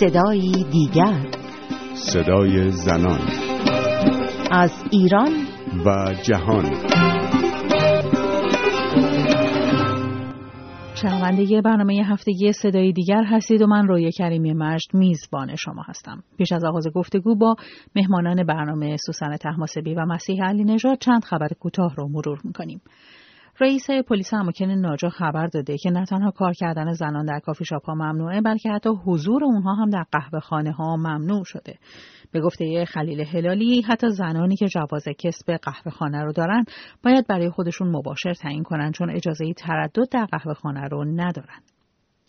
صدایی 0.00 0.64
دیگر 0.72 1.26
صدای 1.94 2.70
زنان 2.70 3.20
از 4.50 4.70
ایران 4.92 5.32
و 5.86 6.14
جهان 6.22 6.64
شنونده 10.94 11.62
برنامه 11.62 12.02
هفتگی 12.06 12.52
صدای 12.52 12.92
دیگر 12.92 13.24
هستید 13.24 13.62
و 13.62 13.66
من 13.66 13.88
روی 13.88 14.12
کریمی 14.12 14.52
مجد 14.52 14.94
میزبان 14.94 15.56
شما 15.56 15.82
هستم. 15.82 16.22
پیش 16.38 16.52
از 16.52 16.64
آغاز 16.64 16.86
گفتگو 16.94 17.34
با 17.34 17.56
مهمانان 17.96 18.44
برنامه 18.44 18.96
سوسن 18.96 19.36
تحماسبی 19.36 19.94
و 19.94 20.04
مسیح 20.04 20.44
علی 20.44 20.64
نژاد 20.64 20.98
چند 20.98 21.24
خبر 21.24 21.48
کوتاه 21.60 21.94
رو 21.94 22.08
مرور 22.08 22.38
می‌کنیم. 22.44 22.80
رئیس 23.60 23.90
پلیس 24.08 24.34
اماکن 24.34 24.70
ناجا 24.70 25.08
خبر 25.08 25.46
داده 25.46 25.78
که 25.78 25.90
نه 25.90 26.04
تنها 26.04 26.30
کار 26.30 26.52
کردن 26.52 26.92
زنان 26.92 27.26
در 27.26 27.40
کافی 27.40 27.64
شاپ 27.64 27.86
ها 27.86 27.94
ممنوعه 27.94 28.40
بلکه 28.40 28.70
حتی 28.70 28.90
حضور 29.06 29.44
اونها 29.44 29.74
هم 29.74 29.90
در 29.90 30.04
قهوه 30.12 30.40
خانه 30.40 30.72
ها 30.72 30.96
ممنوع 30.96 31.44
شده. 31.44 31.74
به 32.32 32.40
گفته 32.40 32.84
خلیل 32.84 33.20
هلالی 33.20 33.82
حتی 33.82 34.10
زنانی 34.10 34.56
که 34.56 34.66
جواز 34.66 35.04
کسب 35.18 35.52
قهوه 35.62 35.92
خانه 35.92 36.22
رو 36.24 36.32
دارن 36.32 36.64
باید 37.04 37.26
برای 37.26 37.50
خودشون 37.50 37.88
مباشر 37.88 38.34
تعیین 38.34 38.62
کنن 38.62 38.92
چون 38.92 39.10
اجازه 39.10 39.52
تردد 39.52 40.08
در 40.10 40.24
قهوه 40.24 40.54
خانه 40.54 40.88
رو 40.88 41.04
ندارن. 41.04 41.60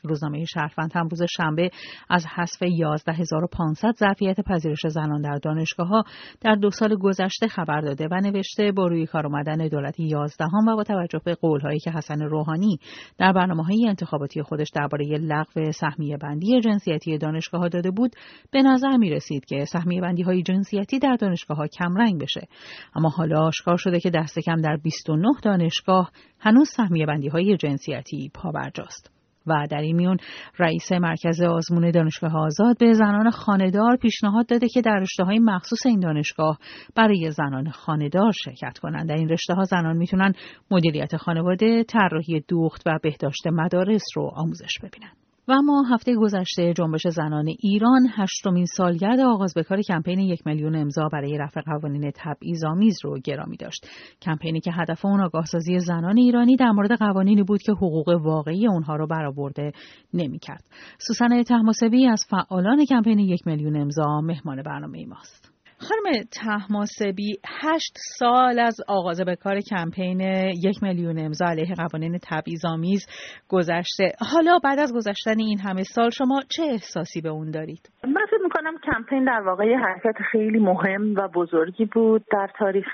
روزنامه 0.04 0.46
شهروند 0.46 0.92
هم 0.96 1.08
روز 1.08 1.24
شنبه 1.38 1.70
از 2.10 2.26
حذف 2.36 2.64
11500 2.64 3.96
ظرفیت 4.00 4.42
پذیرش 4.42 4.88
زنان 4.88 5.22
در 5.22 5.40
دانشگاه 5.44 5.88
ها 5.88 6.04
در 6.42 6.56
دو 6.56 6.72
سال 6.72 6.96
گذشته 6.96 7.48
خبر 7.48 7.82
داده 7.82 8.08
و 8.12 8.22
نوشته 8.22 8.72
با 8.72 8.88
روی 8.88 9.06
کار 9.06 9.26
آمدن 9.26 9.68
دولت 9.68 10.00
11 10.00 10.46
و 10.68 10.76
با 10.76 10.84
توجه 10.84 11.22
به 11.26 11.36
قولهایی 11.36 11.80
که 11.80 11.92
حسن 11.92 12.22
روحانی 12.22 12.80
در 13.18 13.34
برنامه 13.34 13.64
های 13.64 13.86
انتخاباتی 13.90 14.42
خودش 14.42 14.68
درباره 14.76 15.06
لغو 15.06 15.72
سهمیه 15.72 16.18
بندی 16.18 16.62
جنسیتی 16.62 17.18
دانشگاه 17.18 17.62
ها 17.62 17.68
داده 17.68 17.92
بود 17.92 18.12
به 18.52 18.62
نظر 18.62 18.98
می 18.98 19.10
رسید 19.10 19.46
که 19.46 19.66
سهمیه 19.66 20.02
بندی 20.02 20.24
های 20.24 20.44
جنسیتی 20.44 21.00
در 21.00 21.16
دانشگاه 21.16 21.58
ها 21.58 21.68
کمرنگ 21.68 22.22
بشه 22.22 22.48
اما 22.96 23.10
حالا 23.10 23.42
آشکار 23.42 23.78
شده 23.78 24.00
که 24.00 24.10
دست 24.10 24.40
کم 24.40 24.62
در 24.62 24.78
29 24.84 25.28
دانشگاه 25.44 26.12
هنوز 26.40 26.70
سهمیه 26.70 27.06
بندی 27.06 27.28
های 27.28 27.58
جنسیتی 27.58 28.32
پابرجاست. 28.34 29.17
و 29.48 29.68
در 29.70 29.82
این 29.82 29.96
میون 29.96 30.18
رئیس 30.60 30.92
مرکز 30.92 31.42
آزمون 31.42 31.92
دانشگاه 31.92 32.38
آزاد 32.38 32.78
به 32.80 32.94
زنان 32.94 33.30
خاندار 33.30 33.96
پیشنهاد 33.96 34.46
داده 34.48 34.68
که 34.68 34.82
در 34.82 35.00
رشته 35.00 35.24
های 35.24 35.40
مخصوص 35.40 35.86
این 35.86 36.00
دانشگاه 36.00 36.58
برای 36.96 37.32
زنان 37.32 37.70
خاندار 37.70 38.32
شرکت 38.32 38.78
کنند. 38.78 39.10
در 39.10 39.16
این 39.16 39.30
رشته 39.30 39.54
ها 39.54 39.64
زنان 39.64 39.98
می‌تونن 39.98 40.34
مدیریت 40.72 41.18
خانواده، 41.18 41.84
طراحی 41.84 42.44
دوخت 42.48 42.82
و 42.86 43.00
بهداشت 43.04 43.48
مدارس 43.48 44.04
رو 44.16 44.32
آموزش 44.36 44.80
ببینند. 44.84 45.27
و 45.48 45.52
اما 45.52 45.84
هفته 45.92 46.16
گذشته 46.16 46.74
جنبش 46.74 47.08
زنان 47.08 47.48
ایران 47.48 48.08
هشتمین 48.16 48.66
سالگرد 48.66 49.20
آغاز 49.20 49.54
به 49.54 49.64
کار 49.64 49.82
کمپین 49.82 50.20
یک 50.20 50.48
میلیون 50.48 50.76
امضا 50.76 51.10
برای 51.14 51.38
رفع 51.38 51.62
قوانین 51.62 52.12
تبعیض‌آمیز 52.16 53.00
رو 53.04 53.20
گرامی 53.20 53.58
داشت. 53.58 53.88
کمپینی 54.22 54.60
که 54.60 54.72
هدف 54.74 55.06
اون 55.06 55.22
آگاهسازی 55.22 55.80
زنان 55.80 56.18
ایرانی 56.18 56.56
در 56.56 56.72
مورد 56.72 56.92
قوانینی 56.92 57.44
بود 57.44 57.62
که 57.62 57.72
حقوق 57.72 58.10
واقعی 58.10 58.68
اونها 58.68 58.96
رو 58.96 59.08
برآورده 59.08 59.72
نمی‌کرد. 60.14 60.64
سوسن 61.00 61.44
تحماسبی 61.44 62.08
از 62.08 62.24
فعالان 62.30 62.86
کمپین 62.86 63.20
یک 63.20 63.48
میلیون 63.48 63.82
امضا 63.82 64.22
مهمان 64.22 64.64
برنامه 64.64 65.06
ماست. 65.06 65.57
خانم 65.80 66.24
تحماسبی 66.44 67.40
هشت 67.62 67.94
سال 68.20 68.60
از 68.60 68.78
آغاز 68.88 69.22
به 69.22 69.36
کار 69.36 69.60
کمپین 69.60 70.20
یک 70.64 70.84
میلیون 70.84 71.20
امضا 71.20 71.46
علیه 71.46 71.76
قوانین 71.76 72.20
تبعیض‌آمیز 72.30 73.08
گذشته. 73.50 74.12
حالا 74.34 74.60
بعد 74.64 74.80
از 74.80 74.94
گذشتن 74.94 75.40
این 75.40 75.60
همه 75.60 75.84
سال 75.84 76.10
شما 76.10 76.42
چه 76.50 76.64
احساسی 76.64 77.22
به 77.22 77.30
اون 77.30 77.52
دارید؟ 77.52 77.90
من 78.04 78.26
فکر 78.32 78.44
می‌کنم 78.44 78.74
کمپین 78.94 79.26
در 79.26 79.42
واقع 79.46 79.76
حرکت 79.76 80.16
خیلی 80.32 80.60
مهم 80.60 81.14
و 81.18 81.28
بزرگی 81.36 81.86
بود 81.86 82.26
در 82.32 82.48
تاریخ 82.60 82.88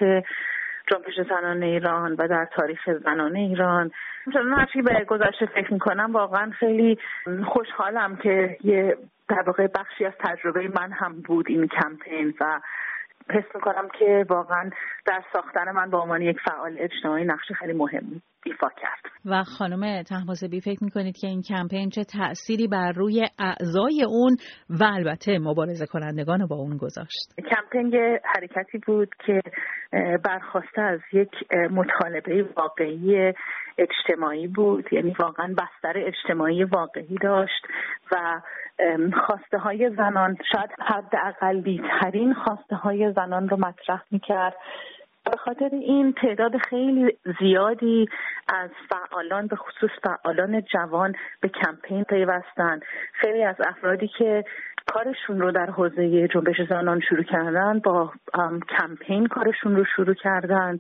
جنبش 0.92 1.30
زنان 1.30 1.64
ایران 1.64 2.14
و 2.14 2.28
در 2.28 2.48
تاریخ 2.56 2.80
زنان 3.04 3.36
ایران. 3.36 3.92
مثلا 4.28 4.56
هرچی 4.56 4.82
به 4.82 5.06
گذشته 5.08 5.46
فکر 5.46 5.74
می‌کنم 5.74 6.14
واقعا 6.14 6.52
خیلی 6.60 6.98
خوشحالم 7.46 8.16
که 8.16 8.58
یه 8.64 8.98
در 9.30 9.42
واقع 9.42 9.68
بخشی 9.68 10.06
از 10.06 10.14
تجربه 10.20 10.68
من 10.76 10.92
هم 10.92 11.22
بود 11.22 11.46
این 11.50 11.68
کمپین 11.68 12.34
و 12.40 12.62
حس 13.30 13.56
می‌کنم 13.56 13.90
که 14.00 14.26
واقعا 14.30 14.70
در 15.06 15.24
ساختن 15.34 15.72
من 15.72 15.90
به 15.90 15.98
عنوان 15.98 16.22
یک 16.22 16.40
فعال 16.40 16.76
اجتماعی 16.80 17.26
نقش 17.26 17.52
خیلی 17.52 17.74
مهم 17.74 18.22
ایفا 18.46 18.68
کرد. 18.82 19.14
و 19.26 19.44
خانم 19.44 20.04
تحماسبی 20.04 20.62
فکر 20.62 20.84
می‌کنید 20.84 21.18
که 21.18 21.28
این 21.28 21.42
کمپین 21.42 21.90
چه 21.90 22.04
تأثیری 22.04 22.68
بر 22.68 22.92
روی 22.92 23.28
اعضای 23.40 24.04
اون 24.08 24.38
و 24.70 24.84
البته 24.84 25.40
مبارزه 25.40 25.86
کنندگان 25.86 26.48
با 26.48 26.56
اون 26.56 26.78
گذاشت؟ 26.78 27.34
کمپین 27.56 27.94
یه 27.94 28.22
حرکتی 28.36 28.78
بود 28.88 29.10
که 29.26 29.42
برخواسته 30.26 30.82
از 30.82 31.00
یک 31.14 31.32
مطالبه 31.72 32.46
واقعی 32.58 33.34
اجتماعی 33.78 34.48
بود 34.48 34.94
یعنی 34.94 35.16
واقعا 35.20 35.48
بستر 35.58 35.94
اجتماعی 36.08 36.64
واقعی 36.64 37.18
داشت 37.22 37.68
و 38.12 38.42
خواسته 39.28 39.58
های 39.58 39.90
زنان 39.98 40.38
شاید 40.56 40.70
حد 40.80 41.16
اقلی 41.24 41.82
ترین 42.02 42.34
خواسته 42.34 42.76
های 42.76 43.14
زنان 43.16 43.50
رو 43.50 43.58
مطرح 43.58 44.04
می‌کرد. 44.12 44.54
به 45.26 45.38
خاطر 45.38 45.70
این 45.72 46.14
تعداد 46.14 46.58
خیلی 46.58 47.18
زیادی 47.40 48.06
از 48.48 48.70
فعالان 48.90 49.48
به 49.48 49.56
خصوص 49.56 49.92
فعالان 50.04 50.62
جوان 50.62 51.16
به 51.42 51.50
کمپین 51.50 52.04
پیوستن. 52.04 52.80
خیلی 53.14 53.44
از 53.44 53.56
افرادی 53.68 54.08
که 54.08 54.44
کارشون 54.94 55.42
رو 55.42 55.52
در 55.52 55.70
حوزه 55.70 56.28
جنبش 56.28 56.62
زنان 56.70 57.00
شروع 57.00 57.24
کردن 57.24 57.80
با 57.80 58.12
کمپین 58.80 59.28
کارشون 59.28 59.76
رو 59.76 59.84
شروع 59.96 60.14
کردند. 60.14 60.80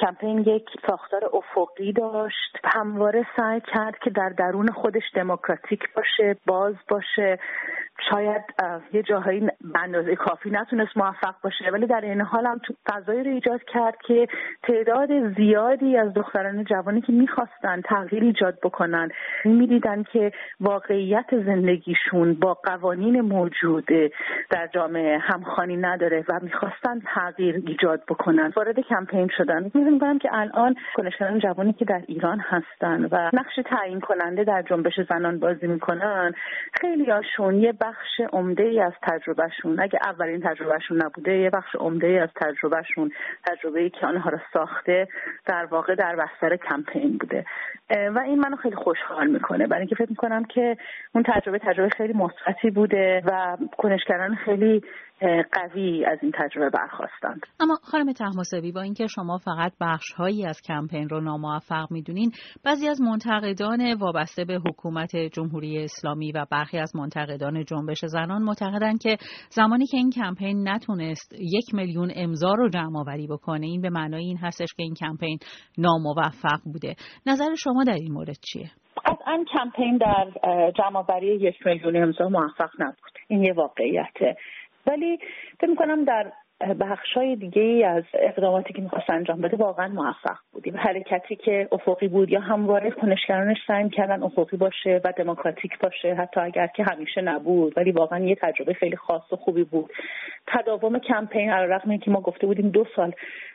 کمپین 0.00 0.38
یک 0.38 0.68
ساختار 0.86 1.30
افقی 1.32 1.92
داشت. 1.92 2.58
همواره 2.64 3.26
سعی 3.36 3.60
کرد 3.60 3.98
که 3.98 4.10
در 4.10 4.28
درون 4.28 4.68
خودش 4.68 5.02
دموکراتیک 5.14 5.80
باشه 5.94 6.36
باز 6.46 6.74
باشه. 6.88 7.38
شاید 8.10 8.42
یه 8.92 9.02
جاهایی 9.02 9.48
کافی 10.18 10.50
نتونست 10.50 10.96
موفق 10.96 11.34
باشه 11.42 11.70
ولی 11.72 11.86
در 11.86 12.00
این 12.00 12.20
حال 12.20 12.46
هم 12.46 12.60
فضایی 12.90 13.22
رو 13.22 13.30
ایجاد 13.30 13.60
کرد 13.62 13.94
که 14.06 14.28
تعداد 14.62 15.34
زیادی 15.36 15.96
از 15.96 16.14
دختران 16.14 16.64
جوانی 16.64 17.00
که 17.00 17.12
می‌خواستن 17.12 17.80
تغییر 17.80 18.22
ایجاد 18.22 18.58
بکنن 18.62 19.08
می‌دیدن 19.44 20.02
که 20.02 20.32
واقعیت 20.60 21.26
زندگیشون 21.30 22.34
با 22.34 22.54
قوانین 22.54 23.20
موجود 23.20 23.86
در 24.50 24.66
جامعه 24.74 25.18
همخانی 25.18 25.76
نداره 25.76 26.24
و 26.28 26.40
می‌خواستن 26.42 27.00
تغییر 27.14 27.62
ایجاد 27.66 28.02
بکنن. 28.08 28.52
وارد 28.56 28.80
کمپین 28.80 29.28
شدن. 29.36 29.70
می‌دونم 29.90 30.18
که 30.18 30.28
الان 30.32 30.74
کنشگران 30.94 31.38
جوانی 31.38 31.72
که 31.72 31.84
در 31.84 32.02
ایران 32.06 32.40
هستن 32.40 33.04
و 33.04 33.30
نقش 33.32 33.54
تعیین 33.66 34.00
کننده 34.00 34.44
در 34.44 34.62
جنبش 34.62 35.00
زنان 35.08 35.38
بازی 35.38 35.66
می‌کنن 35.66 36.32
خیلی 36.80 37.10
هاشون 37.10 37.54
یه 37.54 37.72
بخش 37.72 38.20
عمده 38.32 38.62
ای 38.62 38.80
از 38.80 38.92
تجربهشون. 39.02 39.80
اگه 39.80 39.98
اولین 40.04 40.40
تجربهشون 40.40 41.02
نبوده 41.02 41.36
یه 41.38 41.50
بخش 41.50 41.74
عمده 41.74 42.06
ای 42.06 42.18
از 42.18 42.28
تجربهشون 42.36 43.12
تجربه 43.46 43.80
ای 43.80 43.90
که 43.90 44.06
آنها 44.06 44.30
را 44.30 44.40
ساخته 44.52 45.08
در 45.46 45.64
واقع 45.64 45.94
در 45.94 46.16
بستر 46.16 46.56
کمپین 46.56 47.18
بوده. 47.18 47.44
و 48.14 48.18
این 48.18 48.38
منو 48.38 48.56
خیلی 48.56 48.76
خوشحال 48.76 49.26
می‌کنه. 49.26 49.66
برای 49.66 49.80
اینکه 49.80 49.94
فکر 49.94 50.10
می‌کنم 50.10 50.44
که 50.44 50.76
اون 51.14 51.24
تجربه 51.26 51.58
تجربه 51.58 51.88
خیلی 51.88 52.12
مثبتی 52.12 52.70
بوده 52.70 53.22
و 53.26 53.56
کنشگران 53.78 54.34
خیلی 54.34 54.82
قوی 55.52 56.04
از 56.04 56.18
این 56.22 56.32
تجربه 56.34 56.70
برخواستند. 56.70 57.40
اما 57.60 57.78
خانم 57.82 58.12
تحماسبی 58.12 58.72
با 58.72 58.80
اینکه 58.80 59.06
شما 59.06 59.38
فقط 59.38 59.72
بخش 59.80 60.12
هایی 60.12 60.46
از 60.46 60.60
کمپین 60.68 61.08
رو 61.08 61.20
ناموفق 61.20 61.86
می‌دونین 61.90 62.30
بعضی 62.64 62.88
از 62.88 63.00
منتقدان 63.00 63.94
وابسته 63.94 64.44
به 64.44 64.60
حکومت 64.68 65.16
جمهوری 65.16 65.84
اسلامی 65.84 66.32
و 66.32 66.46
برخی 66.50 66.78
از 66.78 66.96
منتقدان 66.96 67.64
جنبش 67.64 68.04
زنان 68.04 68.42
معتقدند 68.42 69.02
که 69.02 69.16
زمانی 69.50 69.86
که 69.86 69.96
این 69.96 70.10
کمپین 70.10 70.68
نتونست 70.68 71.32
یک 71.32 71.74
میلیون 71.74 72.12
امضا 72.16 72.52
رو 72.52 72.68
جمع 72.68 72.98
آوری 72.98 73.26
بکنه 73.26 73.66
این 73.66 73.80
به 73.80 73.90
معنای 73.90 74.24
این 74.24 74.38
هستش 74.38 74.68
که 74.76 74.82
این 74.82 74.94
کمپین 74.94 75.38
ناموفق 75.78 76.60
بوده. 76.64 76.94
نظر 77.26 77.54
شما 77.54 77.84
در 77.84 77.92
این 77.92 78.12
مورد 78.12 78.36
چیه؟ 78.52 78.70
قطعا 79.06 79.44
کمپین 79.52 79.96
در 79.98 80.26
جمع 80.76 81.04
یک 81.22 81.66
میلیون 81.66 81.96
امضا 82.02 82.28
موفق 82.28 82.70
نبود. 82.78 83.12
این 83.28 83.44
یه 83.44 83.52
واقعیته. 83.52 84.36
ولی 84.86 85.18
فکر 85.60 85.70
می‌کنم 85.70 86.04
در 86.04 86.32
بخش 86.80 87.12
های 87.14 87.36
دیگه 87.36 87.62
ای 87.62 87.84
از 87.84 88.04
اقداماتی 88.14 88.72
که 88.72 88.82
می‌خواست 88.82 89.10
انجام 89.10 89.40
بده 89.40 89.56
واقعا 89.56 89.88
موفق 89.88 90.36
بودیم. 90.52 90.76
حرکتی 90.76 91.36
که 91.36 91.68
افقی 91.72 92.08
بود 92.08 92.30
یا 92.30 92.40
همواره 92.40 92.90
کنشگرانش 92.90 93.56
سعی 93.66 93.90
کردن 93.90 94.22
افقی 94.22 94.56
باشه 94.56 95.00
و 95.04 95.12
دموکراتیک 95.12 95.78
باشه 95.78 96.14
حتی 96.14 96.40
اگر 96.40 96.66
که 96.66 96.84
همیشه 96.90 97.20
نبود 97.20 97.72
ولی 97.76 97.92
واقعا 97.92 98.18
یه 98.18 98.34
تجربه 98.34 98.74
خیلی 98.74 98.96
خاص 98.96 99.32
و 99.32 99.36
خوبی 99.36 99.64
بود. 99.64 99.90
تداوم 100.46 100.98
کمپین 100.98 101.50
علیرغم 101.50 101.90
اینکه 101.90 102.10
ما 102.10 102.20
گفته 102.20 102.46
بودیم 102.46 102.68
دو 102.68 102.84
سال 102.96 103.12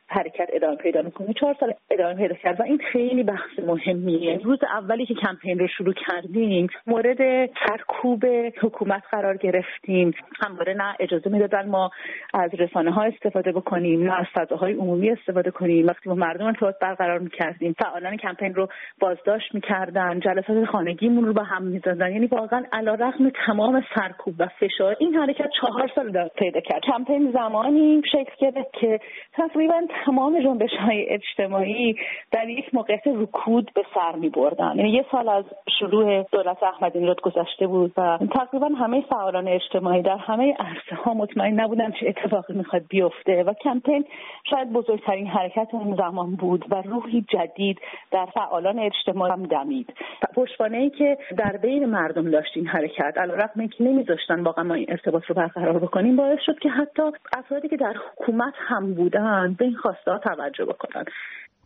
حرکت 0.07 0.49
ادامه 0.53 0.75
پیدا 0.75 1.01
می‌کنه. 1.01 1.33
چهار 1.33 1.55
سال 1.59 1.73
ادامه 1.91 2.15
پیدا 2.15 2.35
کرد 2.35 2.59
و 2.59 2.63
این 2.63 2.77
خیلی 2.91 3.23
بحث 3.23 3.59
مهمیه. 3.67 4.39
روز 4.43 4.59
اولی 4.63 5.05
که 5.05 5.13
کمپین 5.13 5.59
رو 5.59 5.67
شروع 5.67 5.93
کردیم 5.93 6.67
مورد 6.87 7.49
سرکوب 7.67 8.25
حکومت 8.61 9.03
قرار 9.11 9.37
گرفتیم. 9.37 10.13
همواره 10.45 10.73
نه 10.73 10.95
اجازه 10.99 11.29
می‌دادن 11.29 11.69
ما 11.69 11.91
از 12.33 12.51
رسانه 12.53 12.91
ها 12.91 13.03
استفاده 13.03 13.51
بکنیم 13.51 14.03
نه 14.03 14.19
از 14.19 14.25
فضاهای 14.33 14.73
عمومی 14.73 15.11
استفاده 15.11 15.51
کنیم. 15.51 15.87
وقتی 15.87 16.09
با 16.09 16.15
مردم 16.15 16.45
ارتباط 16.45 16.75
برقرار 16.81 17.19
می‌کردیم 17.19 17.75
فعالان 17.79 18.17
کمپین 18.17 18.55
رو 18.55 18.67
بازداشت 18.99 19.55
می‌کردن 19.55 20.19
جلسات 20.19 20.65
خانگیمون 20.65 21.25
رو 21.25 21.33
با 21.33 21.43
هم 21.43 21.63
می‌زدن. 21.63 22.11
یعنی 22.11 22.25
واقعا 22.25 22.63
علیرغم 22.73 23.31
تمام 23.45 23.83
سرکوب 23.95 24.35
و 24.39 24.47
فشار. 24.47 24.95
این 24.99 25.15
حرکت 25.15 25.49
چهار 25.61 25.91
سال 25.95 26.29
پیدا 26.35 26.59
کرد. 26.59 26.81
کمپین 26.81 27.31
زمانی 27.31 28.01
شکل 28.11 28.33
گرفت 28.39 28.73
که 28.73 28.99
تقریبا 29.33 29.81
تمام 30.05 30.39
جنبش 30.39 30.71
های 30.79 31.05
اجتماعی 31.09 31.95
در 32.31 32.49
یک 32.49 32.73
موقعیت 32.73 33.01
رکود 33.05 33.71
به 33.75 33.83
سر 33.93 34.15
می 34.15 34.29
بردن 34.29 34.73
یعنی 34.75 34.89
یه 34.89 35.05
سال 35.11 35.29
از 35.29 35.45
شروع 35.79 36.23
دولت 36.31 36.63
احمدی 36.63 36.99
نژاد 36.99 37.21
گذشته 37.21 37.67
بود 37.67 37.93
و 37.97 38.19
تقریبا 38.33 38.67
همه 38.67 39.01
فعالان 39.01 39.47
اجتماعی 39.47 40.01
در 40.01 40.17
همه 40.17 40.53
عرصه 40.59 40.95
ها 40.95 41.13
مطمئن 41.13 41.59
نبودن 41.59 41.91
چه 41.91 42.07
اتفاقی 42.07 42.53
می‌خواد 42.53 42.83
بیفته 42.89 43.43
و 43.43 43.53
کمپین 43.53 44.05
شاید 44.49 44.73
بزرگترین 44.73 45.27
حرکت 45.27 45.67
اون 45.71 45.95
زمان 45.95 46.35
بود 46.35 46.65
و 46.69 46.81
روحی 46.81 47.25
جدید 47.29 47.79
در 48.11 48.25
فعالان 48.25 48.79
اجتماعی 48.79 49.31
هم 49.31 49.43
دمید. 49.43 49.93
پشتوانه 50.35 50.77
ای 50.77 50.89
که 50.89 51.17
در 51.37 51.57
بین 51.57 51.85
مردم 51.85 52.31
داشت 52.31 52.51
این 52.55 52.67
حرکت 52.67 53.17
علیرغم 53.17 53.59
اینکه 53.59 53.83
نمیذاشتن 53.83 54.43
واقعا 54.43 54.63
ما 54.63 54.73
این 54.73 54.85
ارتباط 54.89 55.23
رو 55.25 55.35
برقرار 55.35 55.79
بکنیم 55.79 56.15
باعث 56.15 56.39
شد 56.45 56.59
که 56.59 56.69
حتی 56.69 57.01
افرادی 57.37 57.69
که 57.69 57.77
در 57.77 57.93
حکومت 57.93 58.53
هم 58.57 58.93
بودن 58.93 59.55
به 59.59 59.65
این 59.65 59.75
خواسته 59.83 60.19
توجه 60.23 60.65
بکنن. 60.65 61.05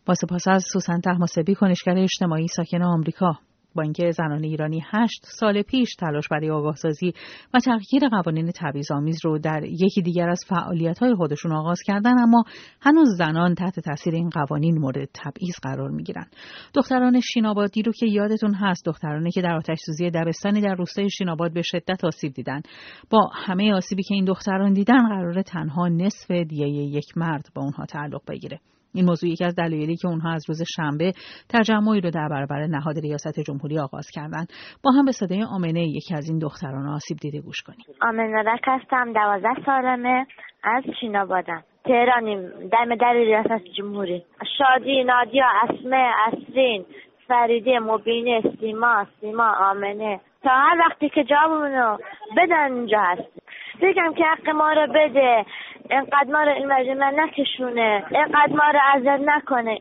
با 0.06 0.14
سپاس 0.14 0.48
از 0.48 0.64
سوسن 0.72 1.00
تحماسبی 1.00 1.54
کنشگر 1.54 1.94
اجتماعی 1.98 2.46
ساکن 2.48 2.82
آمریکا. 2.82 3.32
با 3.74 3.82
اینکه 3.82 4.10
زنان 4.10 4.44
ایرانی 4.44 4.82
هشت 4.92 5.20
سال 5.40 5.62
پیش 5.62 5.94
تلاش 5.94 6.28
برای 6.28 6.50
آگاهسازی 6.50 7.12
و 7.54 7.58
تغییر 7.58 8.08
قوانین 8.10 8.52
تبعیض‌آمیز 8.54 9.18
رو 9.24 9.38
در 9.38 9.64
یکی 9.64 10.02
دیگر 10.02 10.28
از 10.28 10.40
فعالیت‌های 10.48 11.14
خودشون 11.14 11.52
آغاز 11.52 11.78
کردن 11.86 12.18
اما 12.18 12.44
هنوز 12.80 13.08
زنان 13.18 13.54
تحت 13.54 13.80
تاثیر 13.80 14.14
این 14.14 14.28
قوانین 14.28 14.78
مورد 14.78 15.08
تبعیض 15.14 15.54
قرار 15.62 15.90
می‌گیرن. 15.90 16.26
دختران 16.74 17.20
شینابادی 17.20 17.82
رو 17.82 17.92
که 17.92 18.06
یادتون 18.06 18.54
هست 18.54 18.84
دخترانی 18.86 19.30
که 19.30 19.42
در 19.42 19.56
آتش 19.56 19.78
سوزی 19.86 20.10
دبستانی 20.10 20.60
در 20.60 20.74
روستای 20.74 21.10
شیناباد 21.10 21.52
به 21.52 21.62
شدت 21.62 22.04
آسیب 22.04 22.32
دیدن. 22.32 22.62
با 23.10 23.30
همه 23.34 23.74
آسیبی 23.74 24.02
که 24.02 24.14
این 24.14 24.24
دختران 24.24 24.72
دیدن 24.72 25.08
قرار 25.08 25.42
تنها 25.42 25.88
نصف 25.88 26.30
دیه 26.30 26.68
یک 26.68 27.16
مرد 27.16 27.48
با 27.54 27.62
اونها 27.62 27.84
تعلق 27.84 28.22
بگیره. 28.28 28.60
این 28.94 29.04
موضوع 29.04 29.30
یکی 29.30 29.44
از 29.44 29.54
دلایلی 29.56 29.96
که 29.96 30.08
اونها 30.08 30.32
از 30.32 30.44
روز 30.48 30.62
شنبه 30.76 31.12
تجمعی 31.50 32.00
رو 32.00 32.10
در 32.10 32.28
برابر 32.28 32.66
نهاد 32.66 32.98
ریاست 32.98 33.40
جمهوری 33.40 33.78
آغاز 33.78 34.06
کردن 34.14 34.44
با 34.84 34.90
هم 34.90 35.04
به 35.04 35.12
صدای 35.12 35.42
آمنه 35.42 35.82
یکی 35.82 36.14
از 36.14 36.28
این 36.28 36.38
دختران 36.38 36.88
آسیب 36.88 37.16
دیده 37.20 37.40
گوش 37.40 37.62
کنیم. 37.66 37.86
آمنه 38.02 38.42
رک 38.52 38.64
هستم 38.66 39.12
دوازده 39.12 39.64
سالمه 39.66 40.26
از 40.64 40.84
چینابادم 41.00 41.62
تهرانیم 41.84 42.68
دم 42.72 42.94
در 42.94 43.12
ریاست 43.12 43.64
جمهوری. 43.76 44.22
شادی 44.58 45.04
نادیا 45.04 45.46
اسمه 45.62 46.10
اسرین 46.26 46.84
فریده 47.28 47.78
مبینه 47.78 48.42
سیما 48.60 49.06
سیما 49.20 49.54
آمنه. 49.70 50.20
تا 50.42 50.50
هر 50.50 50.78
وقتی 50.78 51.08
که 51.08 51.24
جابونو 51.24 51.96
بدن 52.36 52.72
اینجا 52.72 53.00
هست. 53.00 53.38
بگم 53.82 54.14
که 54.14 54.24
حق 54.24 54.48
ما 54.50 54.72
رو 54.72 54.86
بده. 54.94 55.44
اینقدر 55.90 56.32
ما 56.32 56.42
رو 56.42 56.52
این 56.52 56.98
من 56.98 57.12
نکشونه. 57.16 58.04
اینقدر 58.10 58.52
ما 58.52 58.70
رو 58.74 58.80
اذیت 58.94 59.20
نکنه. 59.26 59.78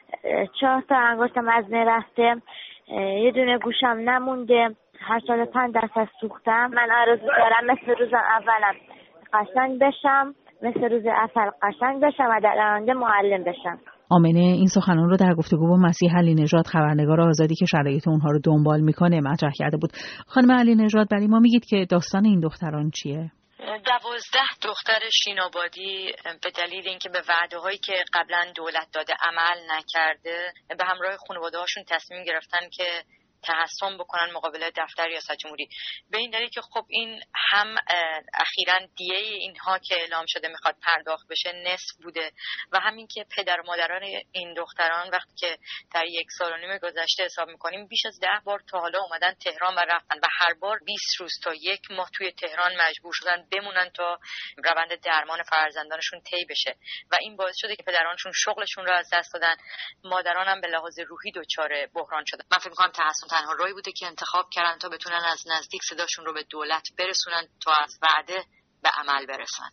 چهار 0.59 0.83
تا 0.89 0.95
انگشتم 0.95 1.49
از 1.49 1.65
رفته. 1.71 2.35
یه 3.23 3.31
دونه 3.31 3.57
گوشم 3.57 3.97
نمونده. 4.05 4.69
سال 5.27 5.45
پنج 5.45 5.75
دست 5.75 6.11
سوختم. 6.21 6.71
من 6.73 6.87
آرزو 7.01 7.25
دارم 7.25 7.65
مثل 7.71 7.99
روز 7.99 8.13
اولم 8.13 8.75
قشنگ 9.33 9.79
بشم. 9.79 10.33
مثل 10.63 10.89
روز 10.89 11.05
اول 11.05 11.51
قشنگ 11.61 12.03
بشم. 12.03 12.23
و 12.29 12.39
در 12.43 12.73
آینده 12.73 12.93
معلم 12.93 13.43
بشم. 13.43 13.77
آمنه 14.09 14.39
این 14.39 14.67
سخنان 14.67 15.09
رو 15.09 15.17
در 15.17 15.33
گفتگو 15.33 15.67
با 15.67 15.75
مسیح 15.75 16.17
علی 16.17 16.35
نژاد 16.35 16.67
خبرنگار 16.67 17.21
آزادی 17.21 17.55
که 17.55 17.65
شرایط 17.65 18.07
اونها 18.07 18.31
رو 18.31 18.39
دنبال 18.43 18.81
می‌کنه 18.81 19.21
مطرح 19.21 19.51
کرده 19.55 19.77
بود. 19.77 19.89
خانم 20.27 20.51
علی 20.51 20.75
نژاد 20.75 21.07
برای 21.11 21.27
ما 21.27 21.39
میگید 21.39 21.65
که 21.65 21.85
داستان 21.89 22.25
این 22.25 22.39
دختران 22.39 22.89
چیه؟ 22.89 23.31
دوازده 23.59 24.47
دختر 24.61 25.09
شینابادی 25.23 26.13
به 26.41 26.51
دلیل 26.51 26.87
اینکه 26.87 27.09
به 27.09 27.23
وعده 27.27 27.57
هایی 27.57 27.77
که 27.77 28.05
قبلا 28.13 28.51
دولت 28.55 28.87
داده 28.93 29.13
عمل 29.21 29.71
نکرده 29.71 30.53
به 30.69 30.85
همراه 30.85 31.17
خانواده 31.27 31.57
هاشون 31.57 31.83
تصمیم 31.89 32.23
گرفتن 32.23 32.69
که 32.69 33.03
تحسن 33.43 33.97
بکنن 33.97 34.31
مقابل 34.31 34.69
دفتر 34.75 35.07
ریاست 35.07 35.31
جمهوری 35.31 35.69
به 36.11 36.17
این 36.17 36.31
دلیل 36.31 36.49
که 36.49 36.61
خب 36.61 36.85
این 36.89 37.23
هم 37.51 37.75
اخیرا 38.33 38.79
دیه 38.95 39.17
اینها 39.17 39.79
که 39.79 39.95
اعلام 39.95 40.25
شده 40.27 40.47
می‌خواد 40.47 40.75
پرداخت 40.81 41.27
بشه 41.27 41.51
نصف 41.51 41.95
بوده 42.03 42.31
و 42.71 42.79
همین 42.79 43.07
که 43.07 43.25
پدر 43.37 43.59
و 43.59 43.63
مادران 43.65 44.03
این 44.31 44.53
دختران 44.53 45.09
وقتی 45.09 45.35
که 45.37 45.57
در 45.93 46.05
یک 46.05 46.27
سال 46.37 46.53
و 46.53 46.57
نیم 46.57 46.77
گذشته 46.77 47.25
حساب 47.25 47.49
می‌کنیم 47.49 47.87
بیش 47.87 48.05
از 48.05 48.19
ده 48.19 48.41
بار 48.43 48.59
تا 48.71 48.79
حالا 48.79 48.99
اومدن 48.99 49.33
تهران 49.33 49.75
و 49.75 49.79
رفتن 49.79 50.15
و 50.17 50.27
هر 50.39 50.53
بار 50.53 50.79
20 50.85 51.01
روز 51.19 51.31
تا 51.43 51.53
یک 51.53 51.81
ماه 51.91 52.09
توی 52.13 52.31
تهران 52.31 52.81
مجبور 52.81 53.13
شدن 53.15 53.47
بمونن 53.51 53.89
تا 53.89 54.19
روند 54.63 55.01
درمان 55.01 55.43
فرزندانشون 55.43 56.21
طی 56.21 56.45
بشه. 56.49 56.75
و 57.11 57.15
این 57.21 57.35
باعث 57.35 57.55
شده 57.57 57.75
که 57.75 57.83
پدرانشون 57.83 58.31
شغلشون 58.35 58.85
رو 58.85 58.93
از 58.93 59.09
دست 59.13 59.33
دادن. 59.33 59.55
مادران 60.03 60.47
هم 60.47 60.61
به 60.61 60.67
لحاظ 60.67 60.99
روحی 60.99 61.31
دچار 61.31 61.85
بحران 61.85 62.23
شدن. 62.27 62.45
من 62.51 62.57
فکر 62.57 62.73
تنها 63.27 63.53
راهی 63.53 63.73
بوده 63.73 63.91
که 63.91 64.07
انتخاب 64.07 64.49
کردن 64.51 64.77
تا 64.77 64.89
بتونن 64.89 65.23
از 65.31 65.43
نزدیک 65.47 65.81
صداشون 65.89 66.25
رو 66.25 66.33
به 66.33 66.43
دولت 66.43 66.87
برسونن 66.97 67.47
تا 67.63 67.71
از 67.71 67.99
وعده 68.01 68.45
به 68.83 68.89
عمل 68.89 69.25
برسن. 69.25 69.69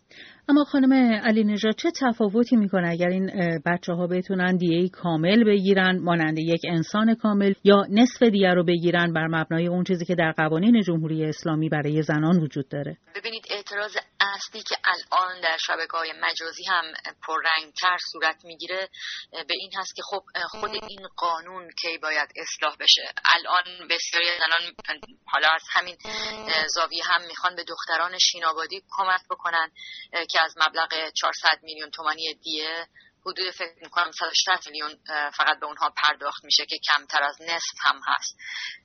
اما 0.49 0.65
خانم 0.65 0.93
علی 1.25 1.45
نژاد 1.45 1.75
چه 1.75 1.91
تفاوتی 2.01 2.57
می‌کنه 2.57 2.89
اگر 2.91 3.09
این 3.09 3.31
بچه 3.67 3.93
ها 3.93 4.07
بتونن 4.07 4.57
دیه 4.57 4.89
کامل 4.89 5.45
بگیرن 5.45 5.99
مانند 5.99 6.39
یک 6.39 6.61
انسان 6.69 7.15
کامل 7.15 7.55
یا 7.65 7.87
نصف 7.91 8.23
دیه 8.23 8.51
رو 8.51 8.65
بگیرن 8.65 9.13
بر 9.13 9.27
مبنای 9.27 9.67
اون 9.67 9.85
چیزی 9.85 10.05
که 10.05 10.15
در 10.15 10.33
قوانین 10.33 10.83
جمهوری 10.83 11.25
اسلامی 11.25 11.69
برای 11.69 12.03
زنان 12.03 12.43
وجود 12.43 12.69
داره؟ 12.69 12.97
ببینید 13.15 13.45
اعتراض 13.51 13.97
اصلی 14.21 14.63
که 14.63 14.77
الان 14.85 15.41
در 15.41 15.57
شبکه 15.67 15.97
های 15.97 16.13
مجازی 16.23 16.65
هم 16.65 16.85
پررنگتر 17.27 17.97
صورت 18.13 18.45
می‌گیره 18.45 18.89
به 19.33 19.55
این 19.61 19.71
هست 19.79 19.97
که 19.97 20.03
خب 20.03 20.23
خود 20.51 20.71
این 20.71 21.07
قانون 21.17 21.69
کی 21.83 21.99
باید 22.03 22.29
اصلاح 22.37 22.77
بشه؟ 22.81 23.03
الان 23.35 23.89
بسیاری 23.91 24.27
زنان 24.39 24.73
حالا 25.27 25.49
از 25.55 25.63
همین 25.73 25.97
زاویه 26.75 27.03
هم 27.05 27.27
می‌خوان 27.29 27.57
به 27.57 27.65
دختران 27.69 28.19
شینابادی 28.19 28.83
کمک 28.97 29.21
بکنن 29.31 29.71
که 30.31 30.43
از 30.43 30.55
مبلغ 30.67 31.11
400 31.11 31.49
میلیون 31.63 31.91
تومانی 31.91 32.35
دیه 32.35 32.87
حدود 33.27 33.51
فکر 33.51 33.75
می‌کنم 33.83 34.11
160 34.13 34.67
میلیون 34.67 34.99
فقط 35.31 35.61
به 35.61 35.67
اونها 35.67 35.93
پرداخت 35.97 36.45
میشه 36.45 36.67
که 36.67 36.79
کمتر 36.79 37.23
از 37.23 37.43
نصف 37.43 37.75
هم 37.81 38.01
هست. 38.07 38.37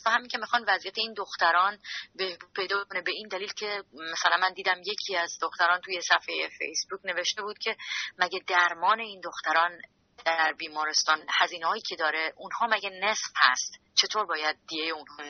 و 0.05 0.09
همین 0.09 0.27
که 0.27 0.37
می‌خوان 0.37 0.65
وضعیت 0.67 0.97
این 0.97 1.13
دختران 1.13 1.79
به 2.15 2.37
پیدا 2.55 2.83
کنه 2.83 3.01
به 3.01 3.11
این 3.11 3.27
دلیل 3.27 3.53
که 3.53 3.83
مثلا 4.11 4.37
من 4.37 4.53
دیدم 4.53 4.81
یکی 4.85 5.17
از 5.17 5.37
دختران 5.41 5.81
توی 5.81 6.01
صفحه 6.01 6.49
فیسبوک 6.57 6.99
نوشته 7.03 7.41
بود 7.41 7.57
که 7.57 7.77
مگه 8.17 8.39
درمان 8.47 8.99
این 8.99 9.21
دختران 9.21 9.81
در 10.25 10.53
بیمارستان 10.57 11.25
هزینه 11.39 11.67
هایی 11.67 11.81
که 11.81 11.95
داره 11.95 12.33
اونها 12.37 12.67
مگه 12.67 12.89
نصف 12.89 13.31
هست؟ 13.35 13.73
چطور 14.01 14.25
باید 14.25 14.55
دیه 14.67 14.93
اونها 14.93 15.23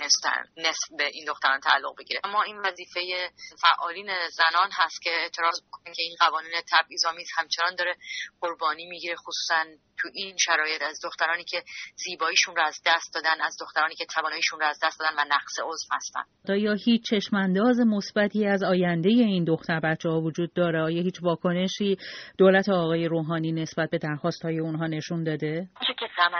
نصف 0.57 0.83
به 0.97 1.05
این 1.13 1.25
دختران 1.27 1.59
تعلق 1.59 1.97
بگیره؟ 1.99 2.19
اما 2.23 2.41
این 2.43 2.57
وظیفه 2.57 3.01
فعالین 3.61 4.09
زنان 4.29 4.69
هست 4.73 5.01
که 5.01 5.09
اعتراض 5.09 5.61
بکنه 5.67 5.93
که 5.95 6.01
این 6.01 6.15
قوانین 6.19 6.51
تبعیض‌آمیز 6.71 7.27
همچنان 7.37 7.75
داره 7.75 7.95
قربانی 8.41 8.85
می‌گیره 8.85 9.15
خصوصا 9.15 9.63
تو 10.01 10.09
این 10.13 10.37
شرایط 10.37 10.81
از 10.81 10.99
دخترانی 11.03 11.43
که 11.43 11.63
زیباییشون 11.95 12.55
رو 12.55 12.61
از 12.61 12.81
دست 12.85 13.13
دادن 13.13 13.41
از 13.41 13.57
دخترانی 13.61 13.95
که 13.95 14.05
تواناییشون 14.05 14.59
رو 14.59 14.65
از 14.65 14.79
دست 14.83 14.99
دادن 14.99 15.15
و 15.17 15.25
نقص 15.25 15.59
عضو 15.63 15.87
هستن. 15.91 16.55
یا 16.57 16.73
هیچ 16.73 17.01
چشمانداز 17.09 17.79
مثبتی 17.79 18.45
از 18.45 18.63
آینده 18.63 19.09
این 19.09 19.43
دختر 19.43 19.79
بچه 19.79 20.09
ها 20.09 20.21
وجود 20.21 20.53
داره؟ 20.53 20.81
آیا 20.81 21.03
هیچ 21.03 21.23
واکنشی 21.23 21.97
دولت 22.37 22.69
آقای 22.69 23.07
روحانی 23.07 23.51
نسبت 23.51 23.89
به 23.89 23.97
درخواست 23.97 24.41
های 24.41 24.59
اونها 24.59 24.87
نشون 24.87 25.23
داده؟ 25.23 25.69
که 25.99 26.05
غم 26.17 26.31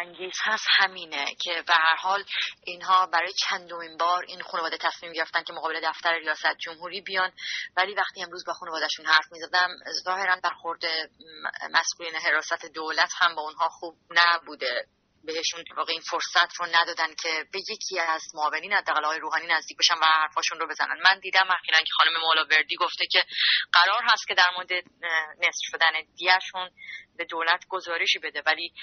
هست 0.46 0.66
همینه 0.80 1.26
که 1.40 1.52
به 1.68 1.74
هر 1.74 1.96
حال 1.96 2.19
اینها 2.64 3.06
برای 3.06 3.34
چندمین 3.34 3.98
بار 3.98 4.26
این 4.28 4.42
خانواده 4.42 4.78
تصمیم 4.78 5.14
گرفتن 5.14 5.44
که 5.44 5.54
مقابل 5.54 5.80
دفتر 5.84 6.14
ریاست 6.14 6.58
جمهوری 6.58 7.02
بیان. 7.02 7.32
ولی 7.78 7.94
وقتی 7.94 8.24
امروز 8.24 8.46
با 8.48 8.54
خانوادهشون 8.54 9.06
حرف 9.06 9.26
می‌زدم 9.32 9.70
ظاهرا 10.06 10.36
برخورد 10.44 10.84
مسئولین 11.72 12.16
حراست 12.16 12.66
دولت 12.66 13.12
هم 13.18 13.36
با 13.36 13.42
اونها 13.42 13.70
خوب 13.70 13.96
نبوده. 14.12 14.86
بهشون 15.24 15.64
واقع 15.78 15.92
این 15.92 16.02
فرصت 16.02 16.54
رو 16.60 16.66
ندادن 16.66 17.14
که 17.24 17.46
به 17.52 17.60
یکی 17.70 18.00
از 18.00 18.22
معاونین 18.34 18.74
حداقل 18.74 19.06
آقای 19.06 19.20
روحانی 19.20 19.48
نزدیک 19.48 19.78
بشن 19.78 19.94
و 19.94 20.06
حرفاشون 20.06 20.60
رو 20.60 20.68
بزنن. 20.68 21.02
من 21.04 21.20
دیدم 21.20 21.48
اخیرا 21.50 21.80
که 21.80 21.92
خانم 21.98 22.22
مولاوردی 22.22 22.76
گفته 22.76 23.06
که 23.12 23.24
قرار 23.74 24.02
هست 24.04 24.28
که 24.28 24.34
در 24.34 24.50
مورد 24.56 24.72
نصف 25.40 25.62
شدن 25.62 25.92
دیهشون 26.18 26.70
به 27.18 27.26
دولت 27.26 27.66
گزارشی 27.70 28.20
بده. 28.20 28.42
ولی 28.46 28.74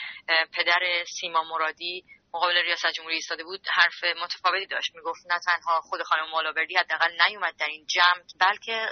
پدر 0.55 1.05
سیما 1.21 1.45
مرادی 1.45 2.05
مقابل 2.35 2.54
ریاست 2.54 2.87
جمهوری 2.87 3.14
ایستاده 3.14 3.45
بود 3.45 3.61
حرف 3.73 4.04
متفاوتی 4.23 4.66
داشت. 4.66 4.95
می‌گفت 4.95 5.26
نه 5.30 5.38
تنها 5.47 5.80
خود 5.80 6.02
خانم 6.02 6.30
مولاوردی 6.30 6.76
حداقل 6.76 7.11
نیومد 7.28 7.56
در 7.56 7.66
این 7.66 7.87
جمع 7.87 8.23
بلکه 8.40 8.88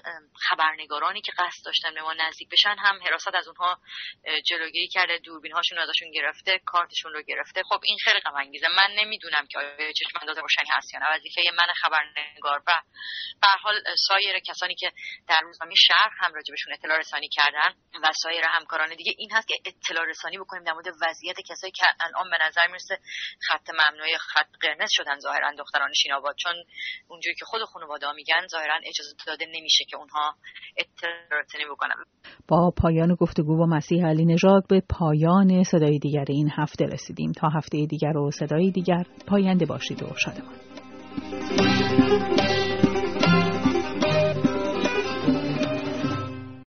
خبرنگارانی 0.49 1.21
که 1.21 1.33
قصد 1.39 1.65
داشتن 1.65 1.95
به 1.95 2.03
ما 2.03 2.13
نزدیک 2.13 2.49
بشن 2.49 2.77
هم 2.79 3.03
حراست 3.03 3.35
از 3.35 3.49
اونها 3.49 3.79
جلوگیری 4.47 4.89
کرده 4.89 5.19
دوربین 5.19 5.53
هاشون 5.53 5.79
ازشون 5.79 6.11
گرفته 6.11 6.61
کارتشون 6.67 7.13
رو 7.13 7.23
گرفته. 7.23 7.63
خب 7.69 7.81
این 7.83 7.99
خیلی 8.05 8.21
غم 8.21 8.35
انگیزه. 8.35 8.67
من 8.77 8.95
نمی‌دونم 8.99 9.47
که 9.51 9.59
آیا 9.59 9.93
چشم 9.93 10.19
انداز 10.21 10.39
روشنی 10.39 10.69
هست 10.73 10.95
یا 10.95 11.01
نه. 11.01 11.07
وظیفه 11.11 11.43
من 11.59 11.67
خبرنگار 11.77 12.63
و 12.67 12.83
به 13.41 13.49
حال 13.49 13.75
سایر 14.09 14.39
کسانی 14.39 14.75
که 14.75 14.93
در 15.29 15.41
روزنامه 15.41 15.75
شهر 15.87 16.11
هم 16.19 16.35
راجبشون 16.35 16.73
اطلاع 16.73 16.99
رسانی 16.99 17.29
کردن 17.29 17.75
و 18.03 18.13
سایر 18.23 18.45
همکاران 18.45 18.95
دیگه 18.95 19.13
این 19.19 19.33
هست 19.33 19.49
که 19.49 19.55
اطلاع 19.65 20.05
رسانی 20.05 20.39
بکنیم 20.39 20.65
در 20.65 20.73
مورد 20.73 20.87
وضعیت 21.01 21.37
کسایی 21.51 21.73
که 21.73 21.87
الان 22.01 22.31
به 22.31 22.37
نظر 22.41 22.67
می‌رسه 22.67 22.99
خط 23.49 23.71
ممنوع 23.71 24.17
خط 24.19 24.51
قرمز 24.61 24.89
شدن 24.91 25.19
ظاهرا 25.19 25.53
دختران 25.59 25.93
شیناباد. 25.93 26.35
چون 26.37 26.53
اونجوری 27.09 27.35
که 27.35 27.45
خود 27.45 27.63
خانواده 27.63 28.13
میگن 28.13 28.47
ظاهرا 28.51 28.75
اجازه 28.85 29.15
داده 29.27 29.47
نمیشه 29.47 29.85
که 29.85 29.97
اونها 29.97 30.35
اطلاع 30.77 31.71
بکنن. 31.71 32.05
با 32.49 32.73
پایان 32.83 33.15
گفتگو 33.15 33.57
با 33.57 33.67
مسیح 33.67 34.07
علی 34.07 34.25
نژاد 34.25 34.67
به 34.69 34.83
پایان 34.91 35.63
صدای 35.65 35.99
دیگر 35.99 36.25
این 36.29 36.51
هفته 36.57 36.85
رسیدیم. 36.85 37.33
تا 37.33 37.49
هفته 37.49 37.87
دیگر 37.87 38.17
و 38.17 38.31
صدای 38.31 38.71
دیگر 38.71 39.05
پاینده 39.27 39.67
باشید 39.67 40.03
و 40.03 40.07
شادمان. 40.17 40.55